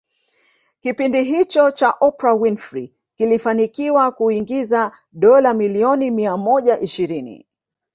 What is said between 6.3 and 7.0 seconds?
moja